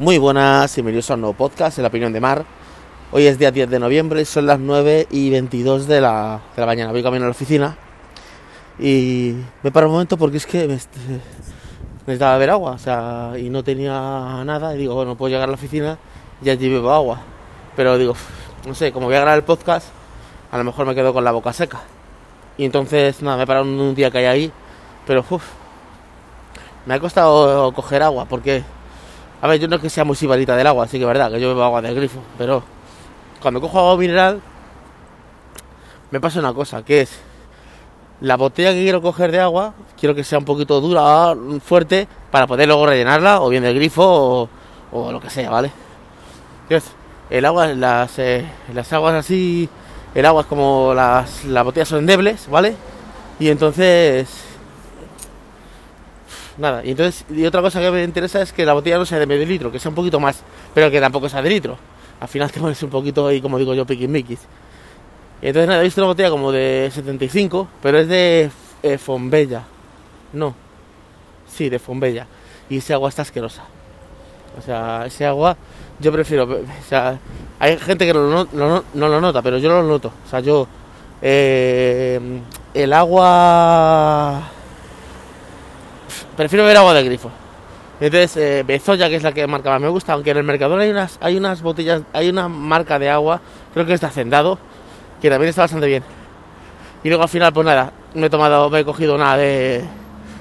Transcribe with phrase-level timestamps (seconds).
[0.00, 2.46] Muy buenas y bienvenidos a un nuevo podcast, la opinión de Mar.
[3.12, 6.64] Hoy es día 10 de noviembre, son las 9 y 22 de la, de la
[6.66, 6.90] mañana.
[6.90, 7.76] Voy camino a la oficina
[8.78, 10.78] y me paro un momento porque es que me
[12.06, 14.74] necesitaba beber agua, o sea, y no tenía nada.
[14.74, 15.98] Y digo, bueno, puedo llegar a la oficina
[16.42, 17.20] y allí bebo agua.
[17.76, 18.14] Pero digo,
[18.66, 19.88] no sé, como voy a grabar el podcast,
[20.50, 21.82] a lo mejor me quedo con la boca seca.
[22.56, 24.52] Y entonces, nada, me he parado un, un día que hay ahí,
[25.06, 25.26] pero
[26.86, 28.64] me ha costado coger agua porque,
[29.42, 31.30] a ver, yo no es que sea muy sibarita del agua, así que es verdad
[31.30, 32.62] que yo bebo agua del grifo, pero
[33.40, 34.40] cuando cojo agua mineral,
[36.10, 37.20] me pasa una cosa, que es
[38.20, 41.34] la botella que quiero coger de agua, quiero que sea un poquito dura,
[41.64, 44.48] fuerte, para poder luego rellenarla, o bien del grifo,
[44.92, 45.70] o, lo que sea, ¿vale?
[46.64, 46.92] Entonces,
[47.30, 49.68] el agua, las, eh, las aguas así,
[50.14, 52.76] el agua es como las, las botellas son endebles, ¿vale?
[53.38, 54.49] Y entonces,
[56.58, 59.18] nada, y entonces, y otra cosa que me interesa es que la botella no sea
[59.18, 60.42] de medio litro, que sea un poquito más,
[60.74, 61.76] pero que tampoco sea de litro.
[62.20, 64.40] Al final te pones un poquito ahí, como digo yo, piquismiquis.
[65.42, 68.50] Y entonces nada, he visto una botella como de 75, pero es de
[68.82, 69.62] eh, Fombella.
[70.34, 70.54] No.
[71.48, 72.26] Sí, de Fombella.
[72.68, 73.64] Y ese agua está asquerosa.
[74.58, 75.56] O sea, ese agua
[75.98, 76.44] yo prefiero...
[76.44, 77.18] O sea,
[77.58, 80.12] hay gente que no lo, no- lo nota, pero yo lo noto.
[80.26, 80.66] O sea, yo...
[81.22, 82.20] eh,
[82.74, 84.42] el agua...
[86.36, 87.30] Prefiero beber agua de grifo.
[88.00, 90.84] Entonces, eh, Bezoya, que es la que marca más me gusta, aunque en el Mercadona
[90.84, 93.42] hay unas, hay unas botellas, hay una marca de agua,
[93.74, 94.58] creo que es de Hacendado,
[95.20, 96.02] que también está bastante bien.
[97.04, 99.84] Y luego al final, pues nada, me he tomado, me he cogido una de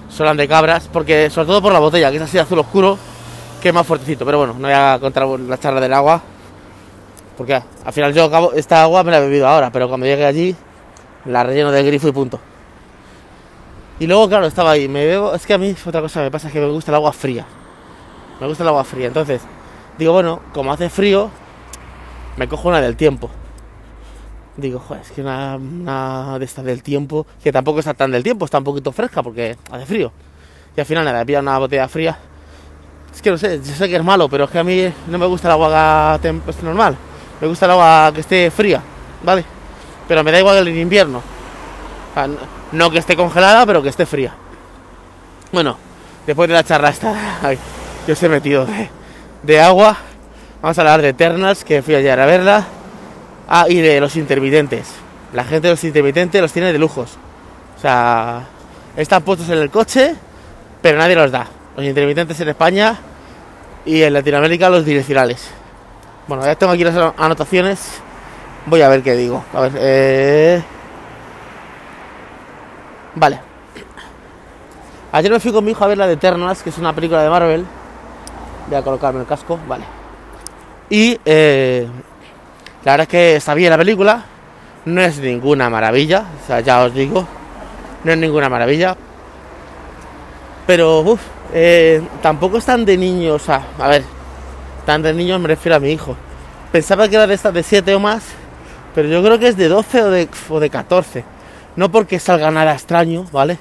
[0.10, 2.98] Solán de Cabras, porque sobre todo por la botella, que es así de azul oscuro,
[3.62, 4.24] que es más fuertecito.
[4.24, 6.22] Pero bueno, no voy a contar la charla del agua,
[7.38, 10.06] porque ah, al final yo acabo, esta agua me la he bebido ahora, pero cuando
[10.06, 10.56] llegue allí,
[11.26, 12.40] la relleno del grifo y punto.
[14.00, 16.48] Y luego, claro, estaba ahí, me bebo, es que a mí otra cosa me pasa
[16.48, 17.46] es que me gusta el agua fría.
[18.40, 19.42] Me gusta el agua fría, entonces,
[19.98, 21.30] digo, bueno, como hace frío,
[22.38, 23.30] me cojo una del tiempo.
[24.56, 28.46] Digo, joder, es que una, de estas del tiempo, que tampoco está tan del tiempo,
[28.46, 30.14] está un poquito fresca porque hace frío.
[30.78, 32.18] Y al final nada, he pillado una botella fría.
[33.14, 35.18] Es que no sé, yo sé que es malo, pero es que a mí no
[35.18, 36.96] me gusta el agua pues, normal.
[37.42, 38.82] Me gusta el agua que esté fría,
[39.24, 39.44] ¿vale?
[40.08, 41.18] Pero me da igual el invierno.
[41.20, 42.30] O sea,
[42.72, 44.34] no que esté congelada, pero que esté fría.
[45.52, 45.78] Bueno,
[46.28, 47.58] después de la charla esta ay,
[48.06, 48.90] que os he metido de,
[49.44, 49.98] de agua,
[50.62, 52.66] vamos a hablar de Eternals, que fui ayer a verla.
[53.48, 54.88] Ah, y de los intermitentes.
[55.34, 57.18] La gente de los intermitentes los tiene de lujos.
[57.78, 58.44] O sea,
[58.96, 60.14] están puestos en el coche,
[60.84, 61.48] pero nadie los da.
[61.76, 63.00] Los intermitentes en España
[63.86, 65.50] y en Latinoamérica los direccionales.
[66.28, 68.02] Bueno, ya tengo aquí las anotaciones.
[68.68, 69.44] Voy a ver qué digo.
[69.54, 70.64] A ver, eh...
[73.16, 73.40] Vale.
[75.12, 77.24] Ayer me fui con mi hijo a ver la de Eternals, que es una película
[77.24, 77.66] de Marvel.
[78.68, 79.84] Voy a colocarme el casco, vale.
[80.90, 81.88] Y eh,
[82.84, 84.24] la verdad es que está bien la película.
[84.86, 87.28] No es ninguna maravilla, o sea, ya os digo.
[88.04, 88.96] No es ninguna maravilla.
[90.68, 91.22] Pero, uff,
[91.54, 94.04] eh, tampoco es tan de niños, o sea, a ver,
[94.86, 96.16] tan de niños me refiero a mi hijo.
[96.72, 98.24] Pensaba que era de estas de 7 o más,
[98.94, 101.24] pero yo creo que es de 12 o de, o de 14.
[101.76, 103.58] No porque salga nada extraño, ¿vale?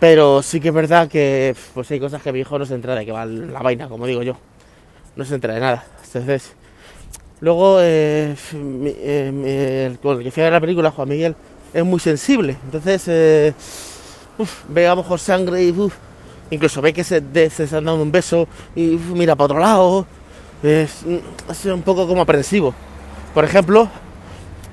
[0.00, 2.94] Pero sí que es verdad que pues hay cosas que mi hijo no se entera
[2.94, 4.36] de que va la vaina, como digo yo.
[5.16, 5.84] No se entera de nada.
[6.04, 6.52] Entonces,
[7.40, 11.34] luego eh, eh, el, que fui a ver la película, Juan Miguel,
[11.74, 12.56] es muy sensible.
[12.64, 13.54] Entonces, eh,
[14.68, 15.94] ve a lo mejor sangre y uf,
[16.50, 20.06] incluso ve que se, de- se están dando un beso y mira para otro lado.
[20.62, 22.74] Es, mm, es un poco como aprensivo.
[23.34, 23.88] Por ejemplo,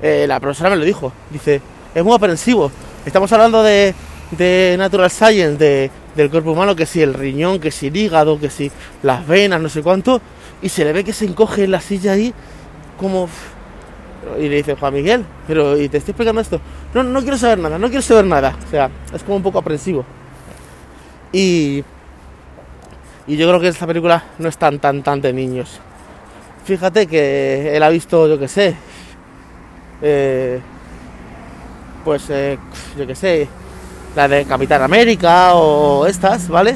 [0.01, 1.11] eh, la profesora me lo dijo.
[1.29, 1.61] Dice,
[1.95, 2.71] es muy aprensivo.
[3.05, 3.95] Estamos hablando de,
[4.31, 8.37] de natural science, de, del cuerpo humano, que si el riñón, que si el hígado,
[8.37, 8.69] que si
[9.01, 10.21] las venas, no sé cuánto.
[10.61, 12.33] Y se le ve que se encoge en la silla ahí
[12.99, 13.29] como...
[14.39, 16.59] Y le dice, Juan Miguel, pero ¿y te estoy explicando esto?
[16.93, 18.57] No, no quiero saber nada, no quiero saber nada.
[18.67, 20.03] O sea, es como un poco aprensivo.
[21.31, 21.83] Y...
[23.27, 25.79] Y yo creo que esta película no es tan, tan, tan de niños.
[26.65, 28.75] Fíjate que él ha visto, yo que sé,
[30.01, 30.59] eh,
[32.05, 32.57] pues eh,
[32.97, 33.49] yo que sé,
[34.15, 36.75] la de Capitán América o estas, ¿vale?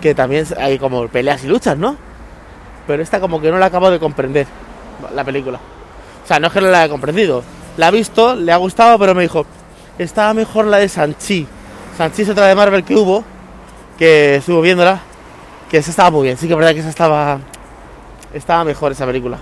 [0.00, 1.96] Que también hay como peleas y luchas, ¿no?
[2.86, 4.46] Pero esta como que no la acabo de comprender,
[5.14, 5.58] la película.
[6.22, 7.42] O sea, no es que no la haya comprendido.
[7.78, 9.46] La ha visto, le ha gustado, pero me dijo,
[9.98, 11.46] estaba mejor la de Sanchi.
[11.96, 13.24] Sanchi es otra de Marvel que hubo,
[13.98, 15.00] que estuvo viéndola,
[15.70, 16.36] que esa estaba muy bien.
[16.36, 17.38] Sí que es verdad que esa estaba,
[18.32, 19.38] estaba mejor esa película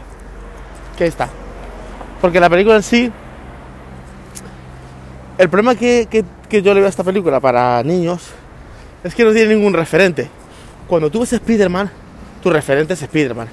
[0.96, 1.28] que esta.
[2.20, 3.12] Porque la película en sí
[5.38, 8.28] El problema que, que- yo le veo a esta película para niños
[9.04, 10.28] es que no tiene ningún referente.
[10.86, 11.90] Cuando tú ves Spider-Man,
[12.42, 13.48] tu referente es Spider-Man.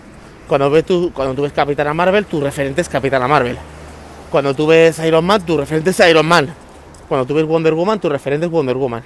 [0.48, 3.58] Cuando, ves cuando tú ves Capitana Marvel, tu referente es Capitana Marvel.
[4.30, 6.54] Cuando tú ves Iron Man, tu referente es Iron Man.
[7.10, 9.04] Cuando tú ves Wonder Woman, tu referente es Wonder Woman.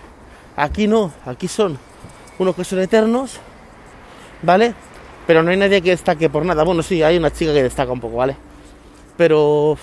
[0.56, 1.78] Aquí no, aquí son
[2.40, 3.40] unos que son eternos,
[4.42, 4.74] ¿vale?
[5.26, 6.64] Pero no hay nadie que destaque por nada.
[6.64, 8.36] Bueno, sí, hay una chica que destaca un poco, ¿vale?
[9.18, 9.78] Pero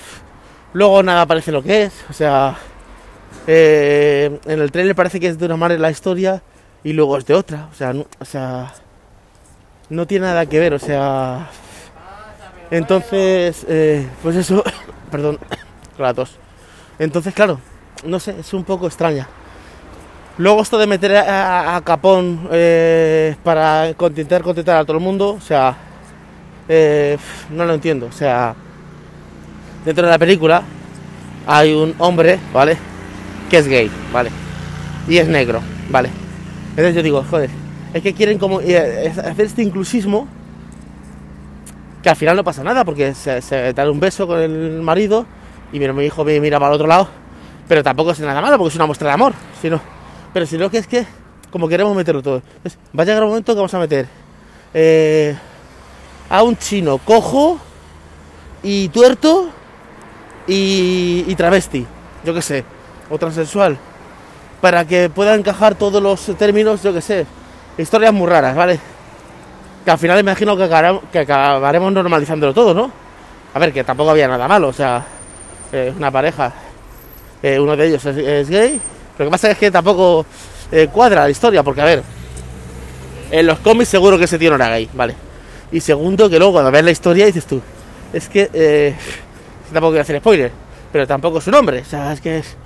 [0.73, 1.93] luego nada parece lo que es.
[2.11, 2.57] O sea,
[3.47, 6.43] eh, en el trailer parece que es de una manera la historia
[6.83, 7.69] y luego es de otra.
[7.71, 8.73] O sea, no, o sea,
[9.91, 10.75] no tiene nada que ver.
[10.75, 11.51] O sea,
[12.71, 14.65] entonces, eh, pues eso,
[15.11, 15.39] perdón,
[16.15, 16.37] tos.
[16.99, 17.61] Entonces, claro,
[18.05, 19.29] no sé, es un poco extraña.
[20.37, 25.41] Luego esto de meter a, Capón eh, para intentar contentar a todo el mundo, o
[25.41, 25.77] sea,
[27.51, 28.07] no lo entiendo.
[28.07, 28.55] O sea,
[29.85, 30.63] dentro de la película
[31.47, 32.94] hay un hombre, ¿vale?
[33.55, 34.31] Que es gay, ¿vale?
[35.07, 36.11] Y es negro, ¿vale?
[36.71, 37.51] Entonces yo digo, joder,
[37.93, 40.27] es que quieren como eh, hacer este inclusismo
[42.03, 45.25] que al final no pasa nada porque se, se da un beso con el marido
[45.73, 47.07] y mi hijo me mira para el otro lado,
[47.69, 49.81] pero tampoco es nada malo porque es una muestra de amor, sino
[50.33, 51.07] pero si no, que es que,
[51.53, 52.43] como queremos meterlo todo.
[52.99, 54.09] va a llegar un momento que vamos a meter
[54.75, 55.37] eh,
[56.29, 57.61] a un chino cojo
[58.65, 59.49] y tuerto
[60.49, 61.87] y, travesti,
[62.25, 62.65] yo qué sé,
[63.15, 63.79] o transexual,
[64.61, 67.27] para que pueda encajar todos los términos, yo qué sé,
[67.79, 68.81] historias muy raras, ¿vale?
[69.85, 70.65] Que al final imagino que,
[71.19, 72.91] acabaremos normalizándolo todo, ¿no?
[73.55, 75.05] A ver, que tampoco había nada malo, o sea,
[75.73, 76.53] eh, una pareja,
[77.43, 78.81] eh, uno de ellos es gay
[79.17, 80.27] lo que pasa es que tampoco
[80.73, 82.03] eh, cuadra la historia, porque a ver,
[83.31, 85.15] en los cómics seguro que ese tío no era gay, ¿vale?
[85.71, 87.61] Y segundo, que luego cuando ves la historia dices tú,
[88.13, 88.97] es que
[89.73, 90.51] tampoco quiero hacer spoiler,
[90.91, 92.57] pero tampoco es un hombre, o sea, es que es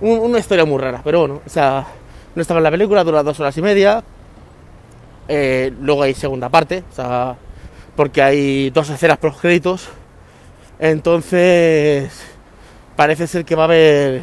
[0.00, 1.86] una historia muy rara, pero bueno, o sea,
[2.34, 4.02] no estaba en la película, dura dos horas y media,
[5.26, 7.36] eh, luego hay segunda parte, o sea,
[7.96, 9.88] porque hay dos escenas los créditos,
[10.78, 12.10] entonces
[12.96, 14.22] parece ser que va a haber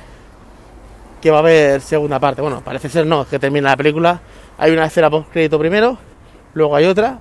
[1.22, 2.42] que va a haber segunda parte.
[2.42, 4.21] Bueno, parece ser no, es que termina la película.
[4.60, 5.98] Hay una escena post crédito primero,
[6.54, 7.19] luego hay otra.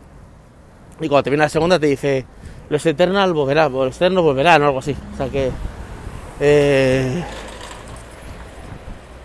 [1.01, 2.27] Y cuando termina la segunda te dice,
[2.69, 4.95] los Eternal volverán, los Eternos volverán o algo así.
[5.15, 5.51] O sea que...
[6.39, 7.25] Eh,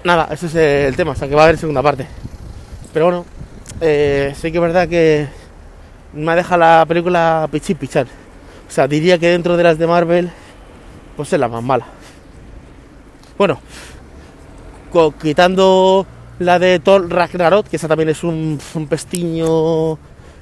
[0.04, 2.08] nada, ese es el tema, o sea que va a haber segunda parte.
[2.94, 3.26] Pero bueno,
[3.82, 5.28] eh, sí que es verdad que
[6.14, 8.08] me ha dejado la película pichín pichar.
[8.68, 10.32] O sea, diría que dentro de las de Marvel,
[11.16, 11.86] pues es la más mala.
[13.38, 13.60] Bueno,
[15.22, 16.06] quitando
[16.40, 18.60] la de Thor Ragnarok, que esa también es un,
[18.90, 19.98] pestiño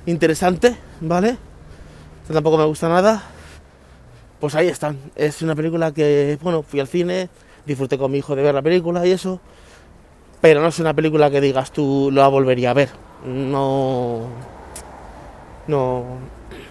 [0.06, 1.38] interesante, ¿vale?
[2.31, 3.24] tampoco me gusta nada.
[4.39, 4.98] Pues ahí están.
[5.15, 7.30] Es una película que, bueno, fui al cine,
[7.68, 9.40] disfruté con mi hijo de ver la película y eso.
[10.42, 12.90] Pero no es una película que digas tú la volvería a ver.
[13.25, 14.22] No.
[15.68, 16.04] No.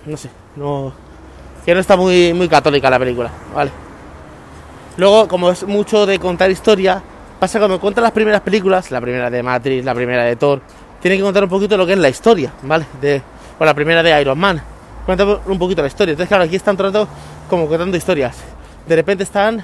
[0.06, 0.30] No sé.
[0.56, 0.92] No.
[1.64, 3.70] Que no está muy, muy católica la película, ¿vale?
[4.96, 7.02] Luego, como es mucho de contar historia,
[7.38, 10.62] Pasa cuando cuenta las primeras películas, la primera de Matrix, la primera de Thor,
[11.02, 12.86] tiene que contar un poquito lo que es la historia, ¿vale?
[12.98, 13.20] De,
[13.58, 14.62] o la primera de Iron Man.
[15.04, 16.12] Cuenta un poquito la historia.
[16.12, 17.06] Entonces, claro, aquí están tratando
[17.50, 18.38] como contando historias.
[18.88, 19.62] De repente están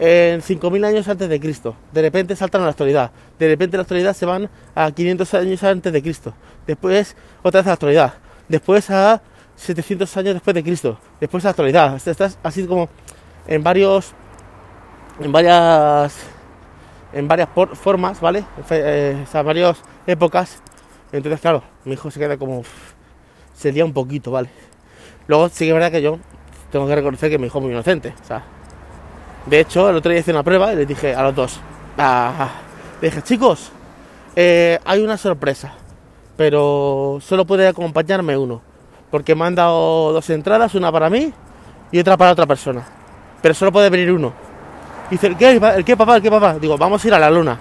[0.00, 1.76] en 5.000 años antes de Cristo.
[1.92, 3.10] De repente saltan a la actualidad.
[3.38, 6.34] De repente la actualidad se van a 500 años antes de Cristo.
[6.66, 8.14] Después otra vez a la actualidad.
[8.48, 9.20] Después a
[9.56, 10.98] 700 años después de Cristo.
[11.20, 11.94] Después a la actualidad.
[11.94, 12.88] Estás así como
[13.46, 14.14] en varios
[15.20, 16.16] en varias
[17.12, 18.44] en varias formas, ¿vale?
[18.70, 20.62] Eh, o sea, varias épocas.
[21.12, 22.62] Entonces, claro, mi hijo se queda como.
[23.54, 24.48] Se lía un poquito, ¿vale?
[25.26, 26.18] Luego sí que es verdad que yo
[26.72, 28.14] tengo que reconocer que mi hijo es muy inocente.
[28.22, 28.44] O sea,
[29.46, 31.60] de hecho, el otro día hice una prueba y les dije a los dos.
[33.00, 33.72] le dije, chicos,
[34.36, 35.74] eh, hay una sorpresa.
[36.36, 38.62] Pero solo puede acompañarme uno.
[39.10, 41.32] Porque me han dado dos entradas, una para mí
[41.92, 42.86] y otra para otra persona.
[43.42, 44.50] Pero solo puede venir uno
[45.10, 45.50] dice, ¿el qué?
[45.50, 46.16] ¿El qué, papá?
[46.16, 46.58] ¿El qué, papá?
[46.58, 47.58] Digo, vamos a ir a la luna.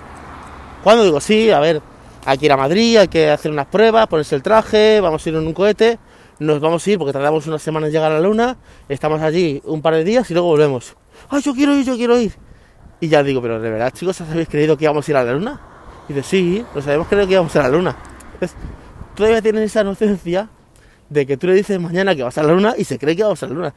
[0.83, 1.03] ¿Cuándo?
[1.03, 1.81] Digo, sí, a ver,
[2.25, 5.29] hay que ir a Madrid, hay que hacer unas pruebas, ponerse el traje, vamos a
[5.29, 6.00] ir en un cohete,
[6.39, 8.57] nos vamos a ir porque tardamos unas semanas en llegar a la luna,
[8.88, 10.95] estamos allí un par de días y luego volvemos.
[11.29, 12.33] ¡Ay, yo quiero ir, yo quiero ir!
[13.01, 15.23] Y ya digo, pero de verdad, chicos, ¿os habéis creído que íbamos a ir a
[15.23, 15.59] la luna?
[16.07, 17.95] Y dice, sí, nos habíamos creído que íbamos a la luna.
[18.33, 18.57] Entonces,
[19.15, 20.49] todavía tienen esa inocencia
[21.09, 23.23] de que tú le dices mañana que vas a la luna y se cree que
[23.23, 23.73] vamos a la luna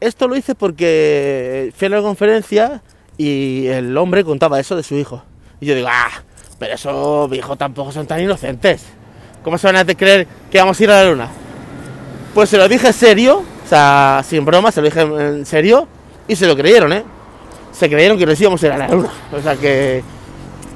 [0.00, 2.82] esto lo hice porque fui a la conferencia
[3.16, 5.22] y el hombre contaba eso de su hijo.
[5.60, 6.22] Y yo digo, ah,
[6.58, 8.84] pero eso, mi hijo tampoco son tan inocentes.
[9.42, 11.28] ¿Cómo se van a creer que vamos a ir a la luna?
[12.34, 15.88] Pues se lo dije serio, o sea, sin broma, se lo dije en serio
[16.28, 17.04] y se lo creyeron, ¿eh?
[17.72, 19.10] Se creyeron que nos íbamos a ir a la luna.
[19.32, 20.02] O sea que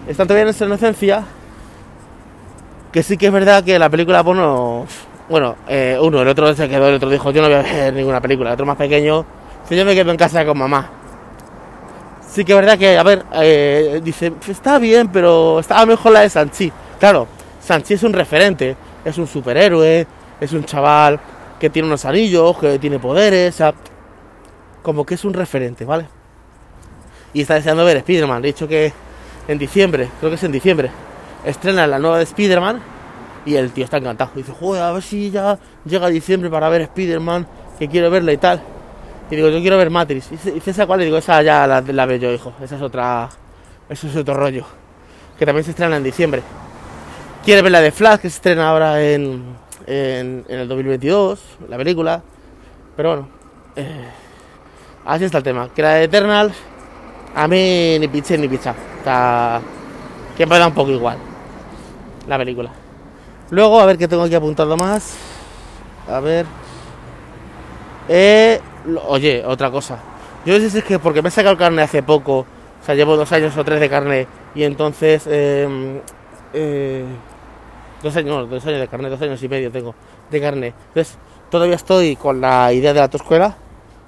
[0.08, 1.24] están todavía en esa inocencia
[2.90, 4.86] que sí que es verdad que la película, bueno,
[5.28, 7.94] bueno, eh, uno, el otro se quedó, el otro dijo, yo no voy a ver
[7.94, 9.24] ninguna película, el otro más pequeño,
[9.66, 10.90] si yo me quedo en casa con mamá.
[12.28, 16.20] Sí que es verdad que, a ver, eh, dice, está bien, pero estaba mejor la
[16.20, 16.70] de Sanchi.
[17.00, 17.26] Claro,
[17.60, 20.06] Sanchi es un referente, es un superhéroe,
[20.38, 21.18] es un chaval
[21.58, 23.74] que tiene unos anillos, que tiene poderes, o sea,
[24.82, 26.06] como que es un referente, ¿vale?
[27.32, 28.92] Y está deseando ver Spider-Man, de hecho que
[29.48, 30.90] en diciembre, creo que es en diciembre,
[31.44, 32.80] estrena la nueva de Spider-Man
[33.44, 34.30] y el tío está encantado.
[34.34, 37.46] Dice, joder, a ver si ya llega diciembre para ver Spider-Man,
[37.78, 38.62] que quiero verla y tal.
[39.30, 40.30] Y digo, yo quiero ver Matrix.
[40.30, 41.00] Y dice, ¿esa cuál?
[41.02, 42.52] Y digo, esa ya la, la veo yo, hijo.
[42.62, 43.28] Esa es otra.
[43.88, 44.66] Eso es otro rollo.
[45.38, 46.42] Que también se estrena en diciembre.
[47.44, 49.42] Quiere ver la de Flash, que se estrena ahora en,
[49.86, 52.22] en, el 2022, la película.
[52.94, 53.28] Pero bueno,
[53.74, 54.06] eh,
[55.04, 55.68] así está el tema.
[55.74, 56.52] Que la de Eternal,
[57.34, 58.74] a mí ni piché ni picha.
[59.00, 59.60] O sea,
[60.36, 61.18] que me da un poco igual
[62.26, 62.70] la película.
[63.50, 65.16] Luego, a ver qué tengo aquí apuntado más.
[66.08, 66.46] A ver.
[68.08, 68.60] Eh,
[69.06, 69.98] oye, otra cosa.
[70.44, 73.16] Yo sé si es que porque me he sacado carne hace poco, o sea, llevo
[73.16, 75.26] dos años o tres de carne, y entonces.
[75.26, 76.00] Em,
[76.52, 77.04] eh,
[78.02, 79.94] dos años, dos años de carne, dos años y medio tengo
[80.30, 80.74] de carne.
[80.88, 81.16] Entonces,
[81.50, 83.56] todavía estoy con la idea de la toscuela,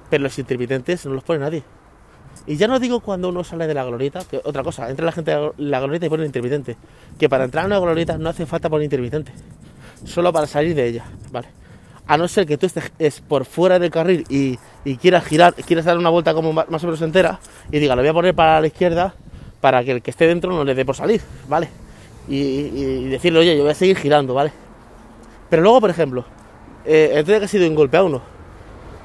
[0.09, 1.63] pero los intermitentes no los pone nadie.
[2.47, 5.11] Y ya no digo cuando uno sale de la glorieta, que otra cosa, entra la
[5.11, 6.77] gente a la glorieta y pone intermitente.
[7.17, 9.31] Que para entrar a una glorieta no hace falta poner intermitente.
[10.03, 11.47] Solo para salir de ella, ¿vale?
[12.07, 14.57] A no ser que tú estés por fuera del carril y,
[14.97, 17.39] quieras girar, quieras dar una vuelta como más o menos entera
[17.71, 19.15] y diga, lo voy a poner para la izquierda
[19.59, 21.69] para que el que esté dentro no le dé por salir, ¿vale?
[22.27, 24.51] Y, decirle, oye, yo voy a seguir girando, ¿vale?
[25.49, 26.25] Pero luego, por ejemplo,
[26.85, 28.34] eh, el que ha sido un golpe a uno.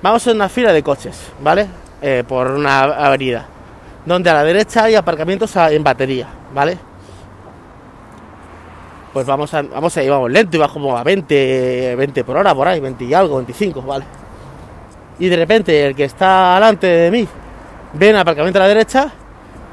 [0.02, 1.66] Vamos a una fila de coches, ¿vale?
[2.00, 3.46] Eh, por una avenida,
[4.06, 6.78] donde a la derecha hay aparcamientos en batería, ¿vale?
[9.12, 12.54] Pues vamos a, vamos a ir, vamos lento, iba como a 20, 20 por hora,
[12.54, 14.06] por ahí, 20 y algo, 25, ¿vale?
[15.18, 17.28] Y de repente el que está delante de mí
[17.92, 19.12] ve el aparcamiento a la derecha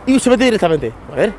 [0.06, 0.92] y se mete directamente.
[1.10, 1.34] A ver,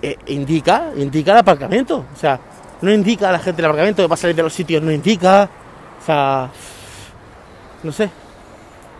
[0.00, 2.38] eh, indica, indica el aparcamiento, o sea,
[2.82, 4.92] no indica a la gente el aparcamiento que va a salir de los sitios, no
[4.92, 5.48] indica,
[6.00, 6.48] o sea,
[7.82, 8.10] no sé,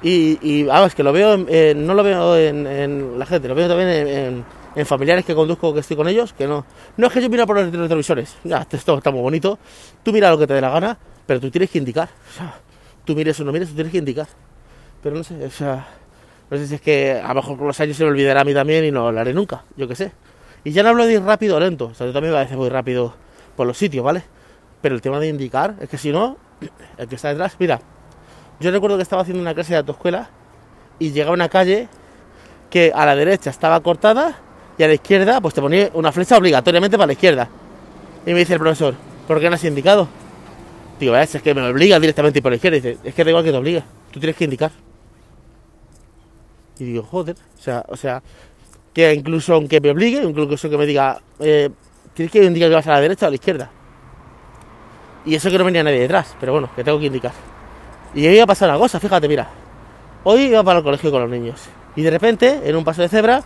[0.03, 4.45] y, y vamos, que lo veo, no lo veo en, la gente, lo veo también
[4.75, 6.65] en, familiares que conduzco, que estoy con ellos, que no.
[6.97, 9.59] No es que yo mira por los televisores, ya, esto está muy bonito.
[10.03, 12.09] Tú mira lo que te dé la gana, pero tú tienes que indicar.
[12.31, 12.61] O sea,
[13.05, 14.27] tú mires o no mires, tú tienes que indicar.
[15.03, 15.87] Pero no sé, o sea,
[16.51, 18.45] no sé si es que a lo mejor con los años se me olvidará a
[18.45, 20.13] mí también y no lo haré nunca, yo qué sé.
[20.65, 22.57] Y ya no hablo de ir rápido o lento, o sea, yo también a veces
[22.57, 23.15] voy rápido
[23.57, 24.25] por los sitios, ¿vale?
[24.81, 26.39] Pero el tema de indicar es que si no,
[26.99, 27.81] el que está detrás, mira,
[28.63, 30.31] yo recuerdo que estaba haciendo una clase de autoescuela
[30.99, 31.89] y llegaba a una calle
[32.71, 34.39] que a la derecha estaba cortada
[34.79, 37.49] y a la izquierda pues te ponía una flecha obligatoriamente para la izquierda.
[38.25, 38.95] Y me dice el profesor,
[39.27, 40.09] ¿por qué no has indicado?
[41.01, 42.77] Digo, es que me obliga directamente por la izquierda.
[42.77, 44.71] Dice, es que igual que te obliga, tú tienes que indicar.
[46.79, 48.23] Y digo, joder, o sea, o sea,
[48.95, 51.69] que incluso aunque me obligue, incluso que me diga, eh,
[52.15, 53.71] tienes que indicar que vas a la derecha o a la izquierda.
[55.25, 57.52] Y eso que no venía nadie detrás, pero bueno, que tengo que indicar.
[58.15, 59.49] Y hoy ha pasado una cosa, fíjate, mira.
[60.25, 61.61] Hoy iba para el colegio con los niños.
[61.97, 63.43] Y de repente, en un paso de cebra,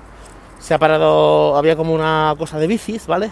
[0.58, 3.30] se ha parado, había como una cosa de bicis, ¿vale?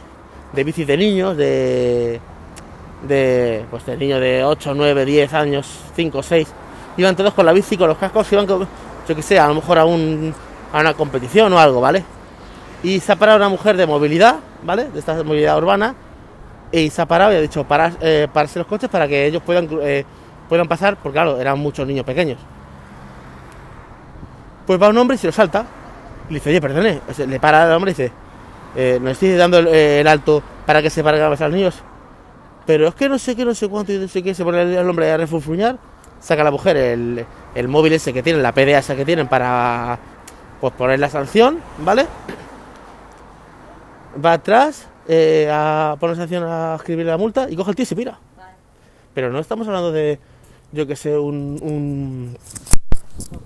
[0.53, 2.21] De bicis de niños, de.
[3.07, 3.65] de.
[3.71, 6.49] pues de niños de 8, 9, 10 años, 5, 6.
[6.97, 8.67] Iban todos con la bici, con los cascos, iban con,
[9.09, 10.33] yo que sé, a lo mejor a, un,
[10.73, 12.05] a una competición o algo, ¿vale?
[12.85, 14.91] Y se ha parado una mujer de movilidad, ¿vale?
[14.91, 15.95] De esta movilidad urbana.
[16.71, 19.43] Y se ha parado y ha dicho, parar, eh, pararse los coches para que ellos
[19.43, 19.69] puedan.
[19.83, 20.05] Eh,
[20.49, 22.39] puedan pasar, porque claro, eran muchos niños pequeños.
[24.67, 25.67] Pues va un hombre y se lo salta.
[26.29, 27.01] Y le dice, oye, perdone.
[27.27, 28.13] Le para al hombre y dice,
[28.77, 31.83] eh, no estoy dando el, alto para que se paren a los niños.
[32.67, 34.35] Pero es que no sé qué, no sé cuánto, y no sé qué.
[34.35, 35.77] Se pone el hombre a refunfuñar.
[36.21, 39.29] Saca a la mujer el, el móvil ese que tienen, la PDA esa que tienen
[39.29, 39.99] para
[40.61, 42.07] pues, poner la sanción, ¿vale?
[44.25, 47.87] Va atrás eh, a poner sanción a escribir la multa y coge el tío y
[47.87, 48.19] se mira.
[49.13, 50.19] Pero no estamos hablando de
[50.75, 52.37] yo que sé, un, un,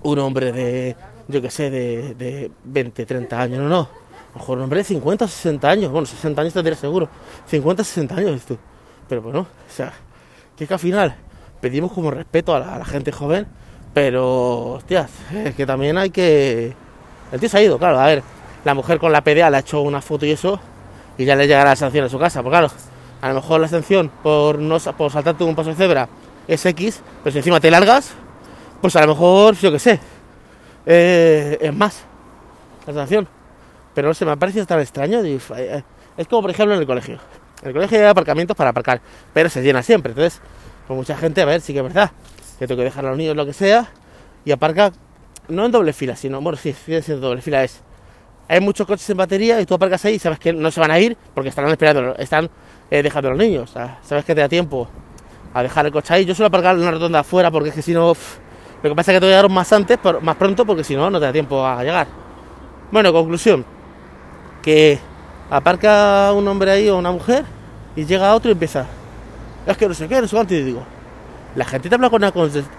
[0.01, 0.95] un hombre de,
[1.27, 3.79] yo que sé, de, de 20, 30 años, no, no.
[3.79, 7.07] A lo mejor un hombre de 50, 60 años, bueno, 60 años tendría seguro,
[7.47, 8.57] 50, 60 años, tú.
[9.07, 9.93] Pero bueno, o sea,
[10.57, 11.15] que, que al final
[11.61, 13.47] pedimos como respeto a la, gente joven,
[13.93, 16.73] pero, hostias, es que también hay que...
[17.31, 18.23] El tío se ha ido, claro, a ver,
[18.65, 20.59] la mujer con la PDA le ha hecho una foto y eso,
[21.17, 22.71] y ya le llegará la sanción a su casa, pues claro,
[23.21, 26.09] a lo mejor la sanción por, no, por saltarte un paso de cebra
[26.49, 28.11] es X, pero si encima te largas,
[28.81, 29.99] pues a lo mejor, yo qué sé,
[30.85, 32.03] eh, es más
[32.87, 33.27] la sanción.
[33.93, 35.23] Pero no sé, me ha parecido tan extraño.
[35.23, 35.83] Eh,
[36.17, 37.19] es como, por ejemplo, en el colegio.
[37.61, 38.99] En el colegio hay aparcamientos para aparcar,
[39.31, 40.11] pero se llena siempre.
[40.11, 40.41] Entonces,
[40.87, 42.11] pues mucha gente, a ver, sí que es verdad,
[42.57, 43.87] que tengo que dejar a los niños lo que sea,
[44.43, 44.91] y aparca
[45.49, 47.81] no en doble fila, sino, bueno, sí, sigue siendo doble fila, es.
[48.47, 50.89] Hay muchos coches en batería y tú aparcas ahí y sabes que no se van
[50.89, 52.49] a ir porque están esperando, están
[52.89, 53.69] eh, dejando a los niños.
[54.01, 54.89] Sabes que te da tiempo
[55.53, 56.25] a dejar el coche ahí.
[56.25, 58.13] Yo suelo aparcar una rotonda afuera porque es que si no.
[58.81, 61.09] Lo que pasa es que tengo que llegar más antes, más pronto, porque si no,
[61.09, 62.07] no te da tiempo a llegar.
[62.91, 63.65] Bueno, conclusión.
[64.61, 64.99] Que
[65.49, 67.43] aparca un hombre ahí o una mujer
[67.95, 68.85] y llega otro y empieza.
[69.65, 70.53] Es que no sé qué, no sé cuánto.
[70.53, 70.83] Y digo,
[71.55, 72.23] la gente te habla con,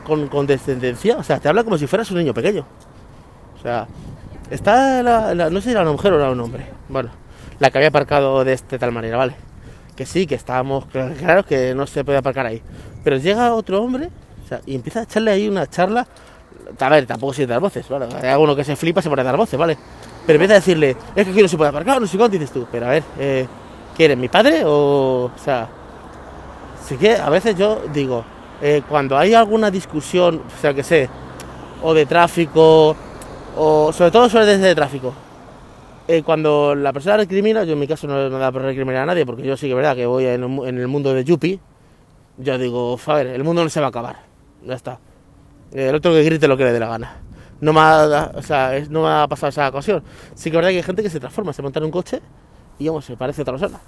[0.05, 2.65] con, con descendencia, o sea, te habla como si fueras un niño pequeño.
[3.59, 3.87] O sea,
[4.51, 6.67] Está la, no sé si era una mujer o era un hombre.
[6.89, 7.11] Bueno,
[7.61, 9.37] la que había aparcado de, esta tal manera, ¿vale?
[10.01, 12.63] Que sí, que estábamos claros que no se puede aparcar ahí.
[13.05, 14.09] Pero llega otro hombre
[14.65, 16.07] y empieza a echarle ahí una charla.
[16.79, 18.07] A ver, tampoco sin dar voces, ¿vale?
[18.23, 19.77] Hay alguno que se flipa, se pone a dar voces, ¿vale?
[20.27, 22.51] Pero empieza a decirle, es que aquí no se puede aparcar, no sé cuánto dices
[22.51, 22.67] tú.
[22.73, 23.47] Pero a ver, eh,
[23.95, 24.65] ¿quién mi padre?
[24.65, 25.69] O, o sea,
[26.83, 28.25] sí que a veces yo digo,
[28.63, 31.11] eh, cuando hay alguna discusión, o sea, que sé,
[31.83, 32.97] o de tráfico,
[33.55, 35.13] o sobre todo sobre desde de tráfico.
[36.13, 39.07] Eh, cuando la persona recrimina, yo en mi caso no me da por recriminar a
[39.07, 41.61] nadie, porque yo sí que es verdad que voy en, el mundo de Yuppie,
[42.37, 44.17] yo digo, a ver, el mundo no se va a acabar,
[44.67, 44.99] ya está.
[45.71, 47.17] El otro que grite lo que le dé la gana.
[47.61, 50.03] No me ha, o sea, no me ha pasado esa ocasión.
[50.35, 52.21] Sí que es verdad que hay gente que se transforma, se monta en un coche
[52.81, 53.79] y vamos, se parece a otra persona.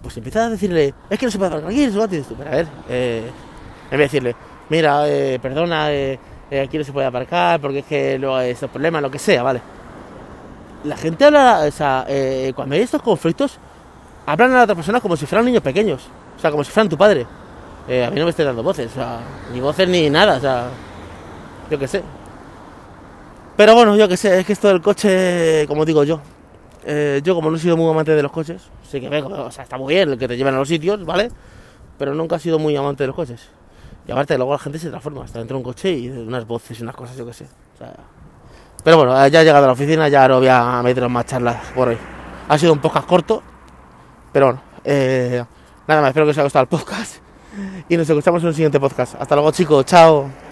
[0.00, 3.30] Pues empieza a decirle, es que no se puede aparcar aquí, Pero a ver, eh,
[3.90, 4.36] en vez de decirle,
[4.70, 6.18] mira, eh, perdona, eh,
[6.50, 9.18] eh, aquí no se puede aparcar porque es que luego hay estos problemas, lo que
[9.18, 9.60] sea, ¿vale?
[10.84, 13.58] La gente habla, o sea, eh, cuando hay estos conflictos,
[14.26, 16.02] hablan a la otra persona como si fueran niños pequeños,
[16.36, 17.26] o sea, como si fueran tu padre.
[17.88, 19.18] Eh, a mí no me esté dando voces, o sea,
[19.52, 20.68] ni voces ni nada, o sea,
[21.70, 22.02] yo qué sé.
[23.56, 26.20] Pero bueno, yo qué sé, es que esto del coche, como digo yo,
[27.22, 29.64] yo como no he sido muy amante de los coches, sí que veo, o sea,
[29.64, 31.30] está muy bien el que te llevan a los sitios, ¿vale?
[31.98, 33.48] Pero nunca he sido muy amante de los coches.
[34.08, 36.80] Y aparte, luego la gente se transforma, está dentro de un coche y unas voces
[36.80, 37.46] y unas cosas, yo qué sé.
[38.82, 41.56] Pero bueno, ya he llegado a la oficina, ya no voy a meter más charlas
[41.74, 41.98] por hoy.
[42.48, 43.42] Ha sido un podcast corto,
[44.32, 45.44] pero bueno, eh,
[45.86, 47.16] nada más, espero que os haya gustado el podcast
[47.88, 49.14] y nos escuchamos en un siguiente podcast.
[49.20, 50.49] Hasta luego, chicos, chao.